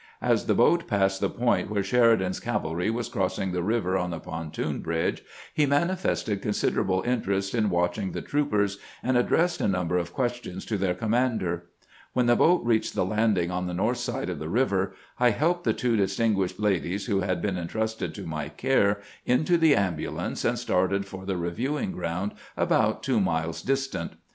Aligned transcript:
As 0.23 0.47
the 0.47 0.55
boat 0.55 0.87
passed 0.87 1.21
the 1.21 1.29
point 1.29 1.69
where 1.69 1.83
Sheridan's 1.83 2.39
cavalry 2.39 2.89
was 2.89 3.07
crossing 3.07 3.51
the 3.51 3.61
river 3.61 3.99
on 3.99 4.09
the 4.09 4.19
pon 4.19 4.49
toon 4.49 4.79
bridge, 4.81 5.21
he 5.53 5.67
manifested 5.67 6.41
considerable 6.41 7.03
interest 7.03 7.53
in 7.53 7.69
watching 7.69 8.11
the 8.11 8.23
troopers, 8.23 8.79
and 9.03 9.15
addressed 9.15 9.61
a 9.61 9.67
number 9.67 9.99
of 9.99 10.11
ques 10.11 10.41
tions 10.41 10.65
to 10.65 10.79
their 10.79 10.95
commander. 10.95 11.65
When 12.13 12.25
the 12.25 12.35
boat 12.35 12.65
reached 12.65 12.95
the 12.95 13.05
landing 13.05 13.51
on 13.51 13.67
the 13.67 13.75
north 13.75 13.97
side 13.99 14.31
of 14.31 14.39
the 14.39 14.49
river, 14.49 14.95
I 15.19 15.29
helped 15.29 15.65
the 15.65 15.71
two 15.73 15.95
distinguished 15.95 16.59
ladies 16.59 17.05
who 17.05 17.19
had 17.19 17.39
been 17.39 17.57
intrusted 17.59 18.15
to 18.15 18.25
my 18.25 18.49
care 18.49 19.01
into 19.27 19.55
the 19.55 19.75
ambulance, 19.75 20.43
and 20.43 20.57
started 20.57 21.05
for 21.05 21.27
the 21.27 21.37
reviewing 21.37 21.91
ground, 21.91 22.31
about 22.57 23.03
two 23.03 23.19
miles 23.19 23.61
distant. 23.61 24.13